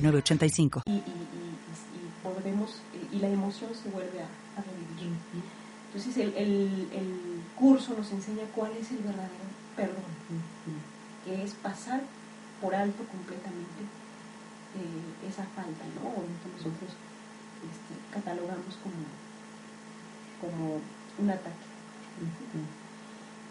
[0.00, 0.82] 985.
[0.86, 1.02] Y, y, y,
[2.22, 2.80] volvemos,
[3.12, 5.16] y la emoción se vuelve a, a revivir.
[5.88, 10.10] Entonces el, el, el, curso nos enseña cuál es el verdadero perdón,
[11.24, 12.02] que es pasar
[12.60, 13.82] por alto completamente
[14.74, 16.10] eh, esa falta, ¿no?
[16.10, 16.90] O lo que nosotros
[17.62, 19.06] este, catalogamos como,
[20.42, 20.80] como
[21.18, 21.66] un ataque.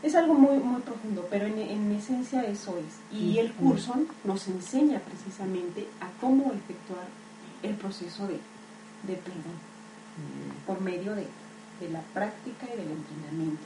[0.04, 3.18] Es algo muy, muy profundo, pero en, en esencia eso es.
[3.18, 7.08] Y el curso nos enseña precisamente a cómo efectuar
[7.64, 8.40] el proceso de,
[9.08, 9.58] de perdón
[10.66, 11.28] por medio de,
[11.80, 13.64] de, la práctica y del entrenamiento.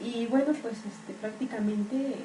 [0.00, 2.16] Y bueno, pues este, prácticamente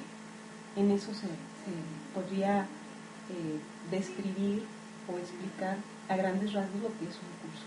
[0.76, 1.73] en eso se, se
[2.14, 3.59] podría eh,
[3.92, 4.64] describir
[5.08, 5.78] o explicar
[6.09, 7.66] a grandes rasgos lo que es un curso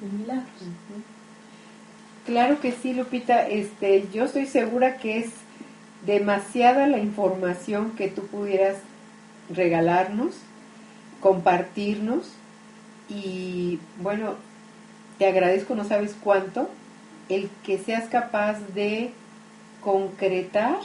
[0.00, 0.62] de milagros.
[2.28, 3.48] Claro que sí, Lupita.
[3.48, 5.30] Este, yo estoy segura que es
[6.04, 8.76] demasiada la información que tú pudieras
[9.48, 10.34] regalarnos,
[11.22, 12.28] compartirnos
[13.08, 14.34] y bueno,
[15.18, 16.68] te agradezco, no sabes cuánto,
[17.30, 19.10] el que seas capaz de
[19.82, 20.76] concretar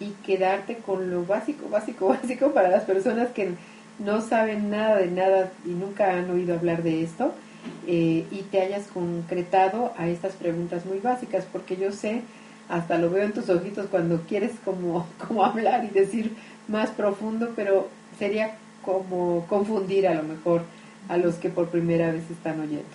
[0.00, 3.54] y quedarte con lo básico, básico, básico para las personas que
[3.98, 7.32] no saben nada de nada y nunca han oído hablar de esto
[7.86, 12.22] eh, y te hayas concretado a estas preguntas muy básicas, porque yo sé,
[12.68, 16.36] hasta lo veo en tus ojitos cuando quieres como, como hablar y decir
[16.68, 20.62] más profundo, pero sería como confundir a lo mejor
[21.08, 22.88] a los que por primera vez están oyendo.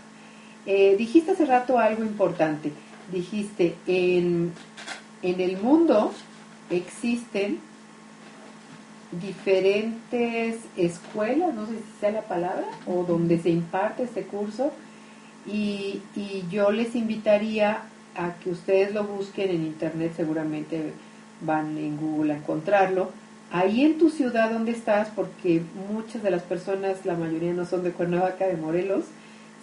[0.66, 2.72] Eh, dijiste hace rato algo importante,
[3.12, 4.52] dijiste, en,
[5.22, 6.12] en el mundo
[6.70, 7.60] existen
[9.22, 14.72] diferentes escuelas, no sé si sea la palabra, o donde se imparte este curso.
[15.46, 16.02] Y,
[16.50, 17.84] yo les invitaría
[18.16, 20.94] a que ustedes lo busquen en internet, seguramente
[21.42, 23.12] van en Google a encontrarlo.
[23.52, 25.62] Ahí en tu ciudad donde estás, porque
[25.92, 29.06] muchas de las personas, la mayoría no son de Cuernavaca, de Morelos,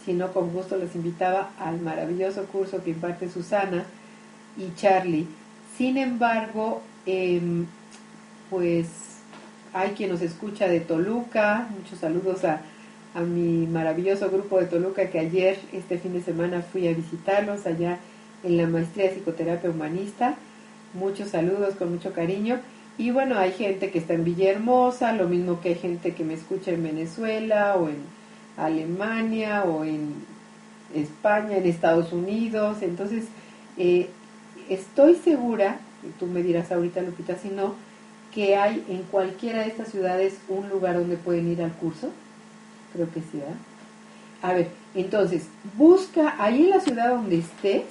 [0.05, 3.85] sino con gusto les invitaba al maravilloso curso que imparte Susana
[4.57, 5.27] y Charlie.
[5.77, 7.67] Sin embargo, em,
[8.51, 9.12] pues
[9.73, 12.61] hay quien nos escucha de Toluca, muchos saludos a,
[13.15, 17.67] a mi maravilloso grupo de Toluca que ayer, este fin de semana, fui a visitarlos
[17.67, 17.99] allá
[18.45, 20.35] en la maestría de psicoterapia humanista.
[20.95, 22.61] Muchos saludos con mucho cariño.
[22.99, 26.35] Y bueno, hay gente que está en Villahermosa, lo mismo que hay gente que me
[26.35, 27.97] escucha en Venezuela o en
[28.59, 30.15] Alemania o en
[30.95, 32.83] España, en Estados Unidos.
[32.83, 33.25] Entonces,
[33.79, 34.11] eh,
[34.69, 35.79] estoy segura,
[36.19, 37.75] tú me dirás ahorita, Lupita, si no,
[38.35, 42.11] que hay en cualquiera de estas ciudades un lugar donde pueden ir al curso?
[42.93, 43.57] Creo que sí, ¿verdad?
[44.43, 47.85] A ver, entonces, busca ahí en la ciudad donde estés,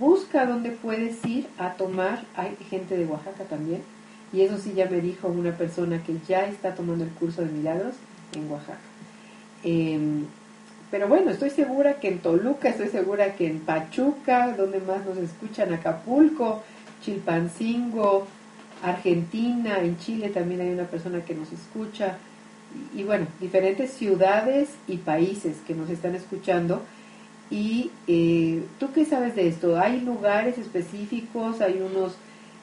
[0.00, 3.82] busca dónde puedes ir a tomar, hay gente de Oaxaca también,
[4.32, 7.52] y eso sí ya me dijo una persona que ya está tomando el curso de
[7.52, 7.94] milagros
[8.34, 8.78] en Oaxaca.
[9.62, 10.24] Em,
[10.90, 15.18] pero bueno, estoy segura que en Toluca, estoy segura que en Pachuca, donde más nos
[15.18, 16.62] escuchan, Acapulco,
[17.02, 18.26] Chilpancingo,
[18.84, 22.18] Argentina, en Chile también hay una persona que nos escucha,
[22.94, 26.82] y, bueno, diferentes ciudades y países que nos están escuchando.
[27.50, 29.78] ¿Y eh, tú qué sabes de esto?
[29.78, 31.60] ¿Hay lugares específicos?
[31.60, 32.14] ¿Hay unos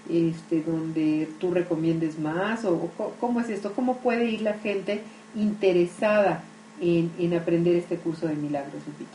[0.10, 2.66] este, donde tú recomiendes más?
[2.66, 2.90] ¿O
[3.20, 3.74] cómo es esto?
[3.74, 5.02] ¿Cómo puede ir la gente
[5.36, 6.44] interesada
[6.82, 9.12] en, en aprender este curso de milagros, Lupita?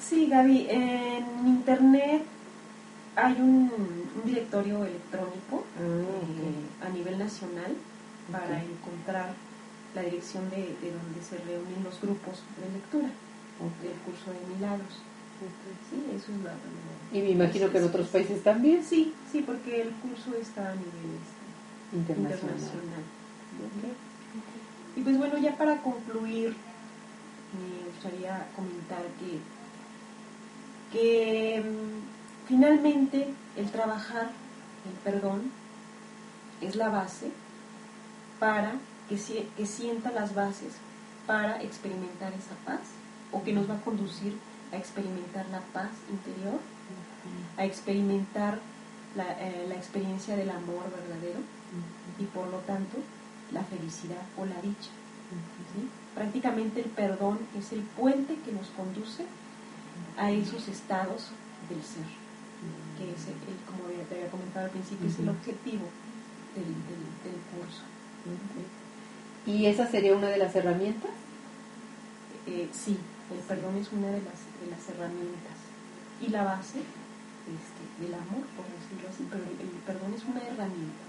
[0.00, 2.22] Sí, Gaby, en internet
[3.16, 3.70] hay un,
[4.24, 7.76] directorio electrónico ah, eh, a nivel nacional
[8.32, 9.34] para encontrar
[9.94, 13.08] la dirección de, donde se reúnen los grupos de lectura
[13.82, 15.02] del curso de milagros.
[15.90, 16.54] Sí, eso es la,
[17.14, 18.82] y me imagino que en otros países también.
[18.82, 22.58] Sí, sí, porque el curso está a nivel este, internacional.
[24.96, 26.56] Y pues bueno, ya para concluir,
[27.54, 29.38] me gustaría comentar que,
[30.98, 32.13] que mm,
[32.46, 34.30] Finalmente, el trabajar
[34.86, 35.50] el perdón
[36.60, 37.30] es la base
[38.38, 38.72] para
[39.08, 39.16] que,
[39.56, 40.74] que sienta las bases
[41.26, 42.80] para experimentar esa paz
[43.32, 44.36] o que nos va a conducir
[44.72, 46.60] a experimentar la paz interior,
[47.56, 48.58] a experimentar
[49.16, 51.40] la, eh, experiencia del amor verdadero
[52.18, 52.98] y por lo tanto
[53.52, 54.90] la felicidad o la dicha.
[56.14, 59.24] Prácticamente el perdón es el puente que nos conduce
[60.16, 61.30] a esos estados
[61.68, 62.04] del ser,
[62.98, 65.86] que es, el, como te había comentado al principio, es el objetivo
[66.54, 67.82] del, del, curso.
[69.46, 71.10] ¿Y esa sería una de las herramientas?
[72.46, 72.96] Eh, sí,
[73.32, 75.56] el perdón es una de las, de las herramientas
[76.20, 81.04] y la base este, del amor, por decirlo así, pero el, perdón es una herramienta.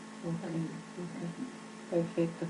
[1.90, 2.46] Perfecto.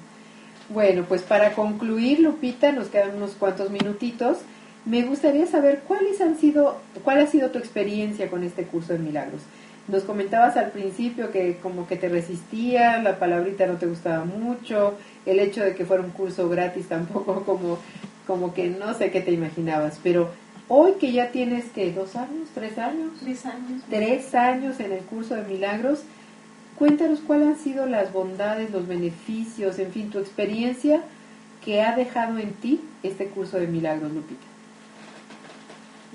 [0.69, 4.39] Bueno, pues para concluir, Lupita, nos quedan unos cuantos minutitos.
[4.85, 8.99] Me gustaría saber cuáles han sido, cuál ha sido tu experiencia con este curso de
[8.99, 9.41] milagros.
[9.87, 14.95] Nos comentabas al principio que como que te resistía, la palabrita no te gustaba mucho,
[15.25, 17.79] el hecho de que fuera un curso gratis tampoco como,
[18.25, 20.29] como que no sé qué te imaginabas, pero
[20.67, 25.01] hoy que ya tienes que dos años, tres años, tres años, tres años en el
[25.01, 26.03] curso de milagros,
[26.77, 31.01] Cuéntanos cuáles han sido las bondades, los beneficios, en fin, tu experiencia
[31.63, 34.45] que ha dejado en ti este curso de milagros, Lupita.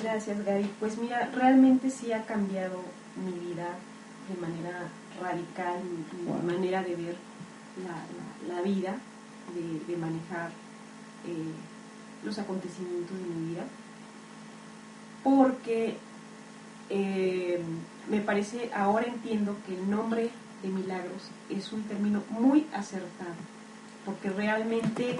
[0.02, 0.70] Gracias, Gary.
[0.80, 2.80] Pues mira, realmente sí ha cambiado
[3.16, 3.76] mi vida
[4.28, 4.88] de manera
[5.20, 7.16] radical, mi, manera de ver
[8.48, 8.96] la, vida,
[9.54, 10.50] de, manejar
[11.26, 11.52] eh,
[12.24, 13.64] los acontecimientos de mi vida,
[15.22, 15.96] porque
[16.88, 17.60] eh,
[18.08, 20.30] me parece, ahora entiendo que el nombre
[20.62, 23.34] de milagros es un término muy acertado,
[24.06, 25.18] porque realmente,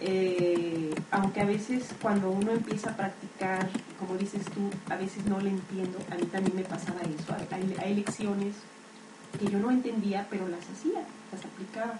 [0.00, 3.68] eh, aunque a veces cuando uno empieza a practicar,
[3.98, 7.34] como dices tú, a veces no le entiendo, a mí también me pasaba eso,
[7.82, 8.54] hay, lecciones
[9.38, 11.98] que yo no entendía, pero las hacía, las aplicaba.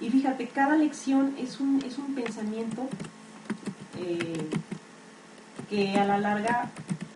[0.00, 2.88] Y fíjate, cada lección es un, es un pensamiento
[3.98, 4.48] eh,
[5.70, 6.70] que a la larga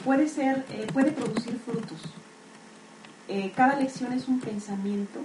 [0.05, 2.01] puede ser, eh, puede producir frutos.
[3.57, 5.21] Cada lección es un pensamiento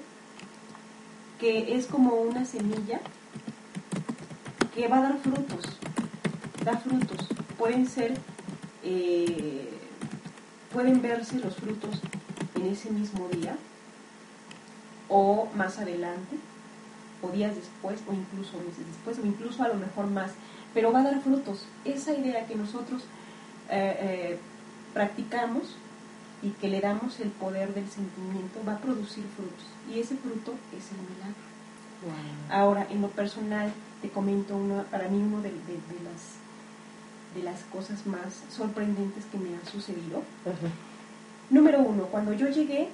[1.39, 2.99] que es como una semilla
[4.73, 5.65] que va a dar frutos,
[6.63, 7.27] da frutos.
[7.57, 8.17] Pueden ser,
[8.83, 9.69] eh,
[10.73, 12.01] pueden verse los frutos
[12.55, 13.55] en ese mismo día
[15.09, 16.37] o más adelante
[17.21, 20.31] o días después o incluso meses después o incluso a lo mejor más,
[20.73, 21.65] pero va a dar frutos.
[21.85, 23.03] Esa idea que nosotros
[23.69, 24.39] eh,
[24.93, 25.75] practicamos
[26.41, 30.53] y que le damos el poder del sentimiento va a producir frutos y ese fruto
[30.75, 31.51] es el milagro.
[32.49, 33.71] Ahora, en lo personal,
[34.01, 39.55] te comento uno, para mí uno de, las, de las cosas más sorprendentes que me
[39.55, 40.23] han sucedido.
[41.49, 42.89] Número uno, cuando yo llegué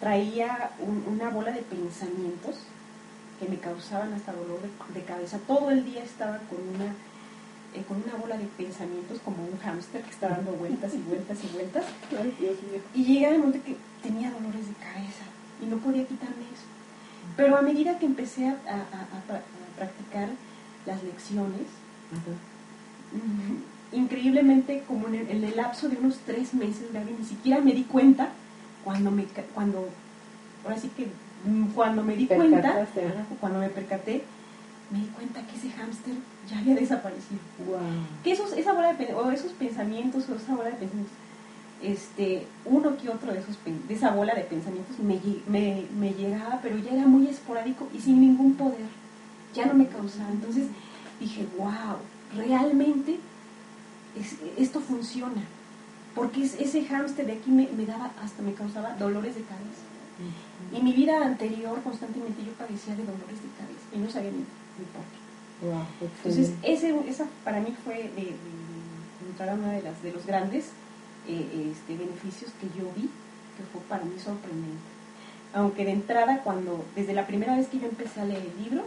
[0.00, 0.70] traía
[1.06, 2.56] una bola de pensamientos
[3.38, 4.60] que me causaban hasta dolor
[4.94, 5.38] de cabeza.
[5.46, 6.94] Todo el día estaba con una
[7.72, 11.38] eh, con una bola de pensamientos como un hámster que está dando vueltas y vueltas
[11.44, 11.84] y vueltas.
[12.94, 15.24] Y llega el momento que tenía dolores de cabeza
[15.62, 16.66] y no podía quitarme eso.
[17.36, 18.56] Pero a medida que empecé a,
[19.80, 20.28] practicar
[20.84, 21.66] las lecciones,
[23.92, 28.28] increíblemente como en el, lapso de unos tres meses, ni siquiera me di cuenta
[28.84, 29.24] cuando me,
[29.54, 29.88] cuando,
[30.64, 31.06] ahora sí que
[31.48, 32.86] mm, cuando me di cuenta,
[33.40, 34.22] cuando me percaté,
[34.90, 36.14] me di cuenta que ese hámster
[36.48, 37.40] ya había desaparecido.
[38.22, 41.14] Que esos, esa bola de, o esos pensamientos o esa bola de pensamientos,
[41.82, 45.18] este, uno que otro de, esos, de esa bola de pensamientos me,
[45.48, 48.99] me, me llegaba, pero ya era muy esporádico y sin ningún poder.
[49.54, 50.30] Ya no me causaba.
[50.30, 50.68] Entonces
[51.18, 51.96] dije, wow,
[52.36, 53.18] realmente
[54.58, 55.42] esto funciona.
[56.14, 59.86] Porque ese hámster de aquí me, me, daba, hasta me causaba dolores de cabeza.
[60.72, 64.44] Y mi vida anterior constantemente yo padecía de dolores de cabeza y no sabía ni
[65.62, 68.34] entonces, ese, esa para mí fue de,
[69.52, 70.66] uno de, las, de los grandes
[71.28, 73.02] eh, este, beneficios que yo vi,
[73.56, 74.78] que fue para mí sorprendente.
[75.52, 78.84] Aunque de entrada, cuando, desde la primera vez que yo empecé a leer el libro,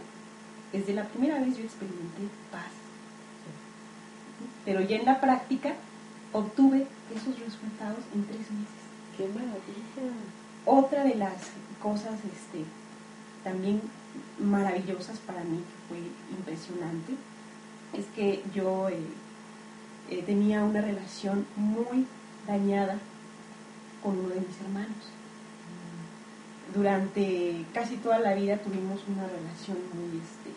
[0.74, 2.72] desde la primera vez yo experimenté paz.
[4.66, 5.76] Pero ya en la práctica
[6.34, 8.84] obtuve esos resultados en tres meses.
[9.16, 10.14] ¡Qué maravilla!
[10.66, 11.52] Otra de las
[11.82, 12.66] cosas este,
[13.44, 13.82] también
[14.40, 15.98] maravillosas para mí, que fue
[16.36, 17.14] impresionante,
[17.94, 18.98] es que yo eh,
[20.10, 22.08] eh, tenía una relación muy
[22.48, 22.98] dañada
[24.02, 25.12] con uno de mis hermanos.
[26.74, 30.52] Durante casi toda la vida tuvimos una relación muy, este,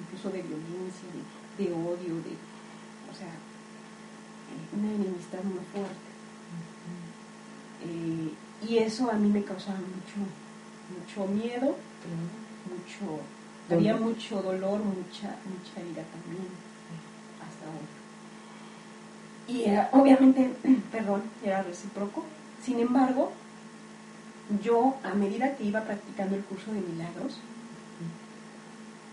[0.00, 1.08] incluso de violencia,
[1.58, 2.34] de, odio, de,
[3.10, 6.08] o sea, eh, una enemistad muy fuerte.
[8.68, 10.18] y eso a mí me causaba mucho,
[10.88, 11.76] mucho miedo,
[12.68, 13.20] mucho,
[13.70, 16.48] había mucho dolor, mucha, mucha ira también,
[17.42, 17.98] hasta ahora.
[19.48, 20.54] Y era, obviamente,
[20.92, 22.24] perdón, era recíproco.
[22.62, 23.32] Sin embargo,
[24.62, 27.38] yo, a medida que iba practicando el curso de milagros,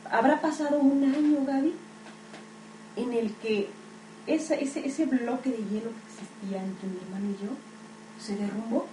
[0.10, 1.74] habrá pasado un año, Gaby,
[2.96, 3.70] en el que
[4.28, 7.52] ese, ese, ese bloque de hielo que existía entre mi hermano y yo
[8.20, 8.88] se derrumbó.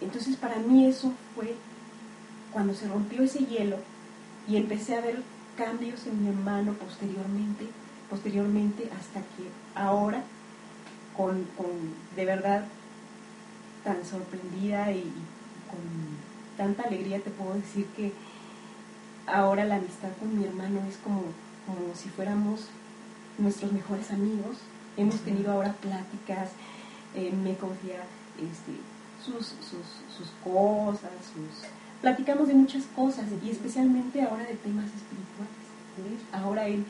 [0.00, 1.54] Entonces para mí eso fue
[2.52, 3.78] cuando se rompió ese hielo
[4.48, 5.22] y empecé a ver
[5.56, 7.68] cambios en mi hermano posteriormente,
[8.10, 10.22] posteriormente hasta que ahora,
[11.16, 11.68] con, con
[12.16, 12.64] de verdad
[13.84, 15.12] tan sorprendida y,
[15.70, 18.12] con tanta alegría te puedo decir que
[19.26, 21.22] ahora la amistad con mi hermano es como,
[21.66, 22.68] como si fuéramos
[23.38, 24.58] nuestros mejores amigos.
[24.96, 26.50] Hemos tenido ahora pláticas,
[27.14, 28.02] eh, me confía
[28.38, 28.78] este,
[29.24, 29.86] sus, sus,
[30.16, 31.68] sus cosas, sus...
[32.00, 36.20] platicamos de muchas cosas y especialmente ahora de temas espirituales.
[36.32, 36.84] Ahora él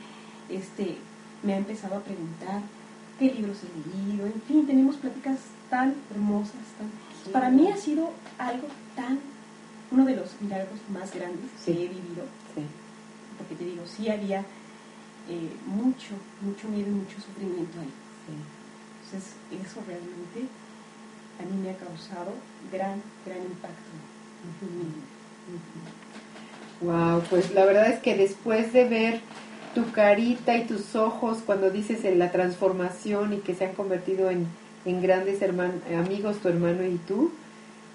[0.49, 0.97] este,
[1.43, 2.61] me ha empezado a preguntar
[3.19, 5.37] qué libros he leído, en fin, tenemos pláticas
[5.69, 7.31] tan hermosas, tan...
[7.31, 9.19] Para mí ha sido algo tan,
[9.91, 12.25] uno de los milagros más grandes que he vivido,
[13.37, 14.41] porque te digo, sí había
[15.29, 17.91] eh, mucho, mucho miedo y mucho sufrimiento ahí.
[19.05, 20.49] Entonces, eso realmente
[21.39, 22.33] a mí me ha causado
[22.71, 23.91] gran, gran impacto
[26.81, 29.21] Wow, pues la verdad es que después de ver
[29.75, 34.31] tu carita y tus ojos cuando dices en la transformación y que se han convertido
[34.31, 34.47] en,
[34.85, 37.31] en grandes hermanos, amigos, tu hermano y tú,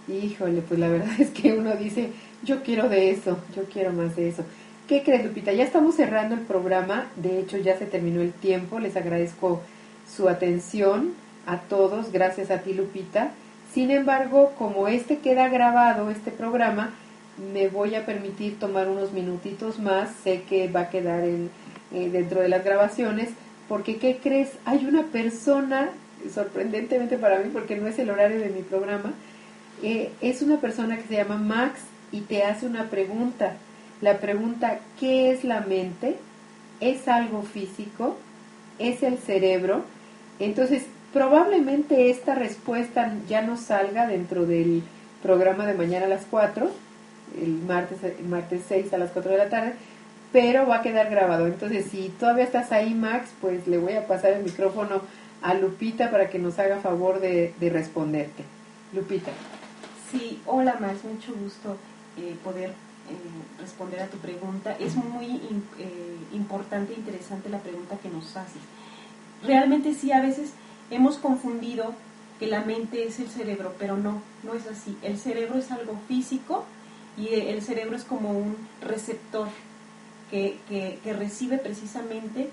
[0.06, 2.10] híjole, pues la verdad es que uno dice,
[2.44, 4.44] yo quiero de eso, yo quiero más de eso.
[4.86, 5.52] ¿Qué crees, Lupita?
[5.52, 9.62] Ya estamos cerrando el programa, de hecho ya se terminó el tiempo, les agradezco
[10.08, 11.14] su atención
[11.46, 13.32] a todos, gracias a ti, Lupita.
[13.72, 16.90] Sin embargo, como este queda grabado, este programa,
[17.52, 21.50] me voy a permitir tomar unos minutitos más, sé que va a quedar en,
[21.92, 23.30] eh, dentro de las grabaciones,
[23.68, 24.50] porque ¿qué crees?
[24.64, 25.90] Hay una persona,
[26.32, 29.12] sorprendentemente para mí, porque no es el horario de mi programa,
[29.82, 31.80] eh, es una persona que se llama Max
[32.12, 33.54] y te hace una pregunta.
[34.00, 36.16] La pregunta, ¿qué es la mente?
[36.80, 38.16] ¿Es algo físico?
[38.78, 39.84] ¿Es el cerebro?
[40.38, 44.82] Entonces, probablemente esta respuesta ya no salga dentro del
[45.22, 46.70] programa de mañana a las 4,
[47.42, 49.74] el martes, el martes 6 a las 4 de la tarde,
[50.32, 51.46] pero va a quedar grabado.
[51.46, 55.02] Entonces, si todavía estás ahí, Max, pues le voy a pasar el micrófono
[55.42, 58.44] a Lupita para que nos haga favor de, de responderte.
[58.92, 59.30] Lupita.
[60.10, 61.76] Sí, hola Max, mucho gusto
[62.16, 64.76] eh, poder eh, responder a tu pregunta.
[64.78, 65.40] Es muy
[65.78, 68.62] eh, importante e interesante la pregunta que nos haces.
[69.44, 70.52] Realmente sí, a veces
[70.90, 71.94] hemos confundido
[72.40, 74.96] que la mente es el cerebro, pero no, no es así.
[75.02, 76.64] El cerebro es algo físico
[77.16, 79.48] y el cerebro es como un receptor
[80.30, 82.50] que, que, recibe precisamente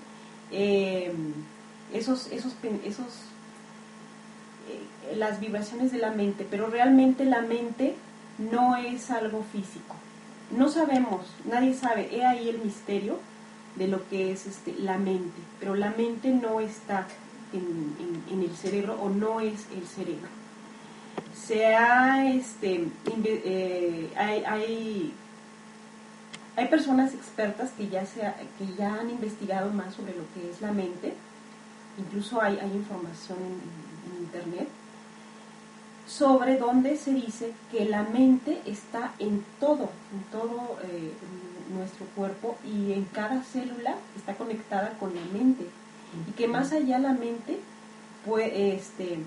[1.92, 2.52] esos, esos,
[2.84, 3.06] esos
[5.16, 7.94] las vibraciones de la mente, pero realmente la mente
[8.38, 9.96] no es algo físico.
[10.56, 13.18] No sabemos, nadie sabe, he ahí el misterio
[13.76, 17.06] de lo que es este, la mente, pero la mente no está
[17.52, 20.28] en, el cerebro o no es el cerebro.
[21.34, 22.88] Se ha, este,
[23.24, 25.12] eh, hay, hay,
[26.58, 30.60] hay, personas expertas que ya, se que ya han investigado más sobre lo que es
[30.60, 31.14] la mente,
[31.98, 34.68] incluso hay, hay información en internet
[36.08, 41.12] sobre donde se dice que la mente está en todo, en todo eh,
[41.76, 45.66] nuestro cuerpo y en cada célula está conectada con la mente.
[46.26, 47.60] Y que más allá la mente
[48.24, 49.18] pues, este,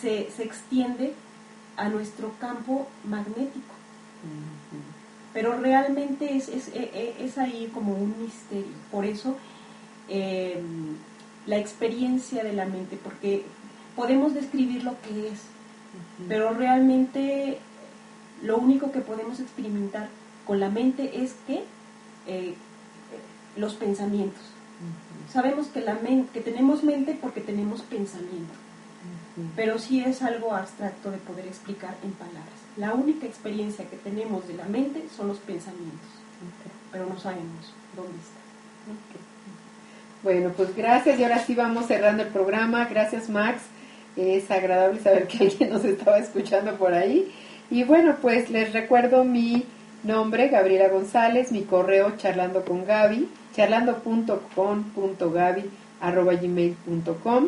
[0.00, 1.14] se, extiende
[1.78, 3.74] a nuestro campo magnético.
[5.32, 8.72] Pero realmente es, es, e, e, es, ahí como un misterio.
[8.90, 9.36] Por eso
[10.08, 10.96] em,
[11.46, 13.44] la experiencia de la mente, porque
[13.96, 15.40] podemos describir lo que es,
[16.28, 17.58] pero realmente
[18.42, 20.08] lo único que podemos experimentar
[20.46, 21.64] con la mente es que
[22.26, 22.54] eh,
[23.56, 24.42] los pensamientos.
[25.32, 25.98] Sabemos que, la
[26.32, 28.52] que tenemos mente porque tenemos pensamiento,
[29.54, 32.61] pero sí es algo abstracto de poder explicar en palabras.
[32.76, 36.08] La única experiencia que tenemos de la mente son los pensamientos,
[36.90, 38.42] pero no sabemos dónde está.
[40.22, 42.86] Bueno, pues gracias y ahora sí vamos cerrando el programa.
[42.86, 43.62] Gracias Max.
[44.16, 47.30] Es agradable saber que alguien nos estaba escuchando por ahí.
[47.70, 49.64] Y bueno, pues les recuerdo mi
[50.02, 57.46] nombre, Gabriela González, mi correo charlando con Gaby, charlando.com.gaby arroba gmail.com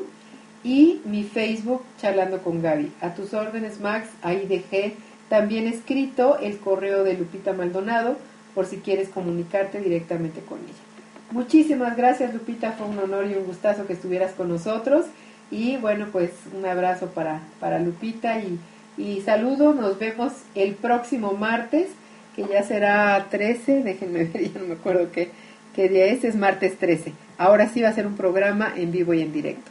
[0.63, 2.93] y mi Facebook charlando con Gaby.
[3.01, 4.95] A tus órdenes, Max, ahí dejé
[5.29, 8.17] también escrito el correo de Lupita Maldonado
[8.55, 10.95] por si quieres comunicarte directamente con ella.
[11.31, 15.07] Muchísimas gracias, Lupita, fue un honor y un gustazo que estuvieras con nosotros
[15.51, 18.59] Y bueno, pues un abrazo para, para Lupita y,
[18.97, 21.89] y saludo, nos vemos el próximo martes,
[22.37, 25.31] que ya será 13, déjenme ver, ya no me acuerdo qué,
[25.75, 27.13] qué día es, es martes 13.
[27.37, 29.71] Ahora sí va a ser un programa en vivo y en directo.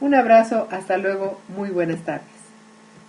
[0.00, 2.31] Un abrazo, hasta luego, muy buenas tardes.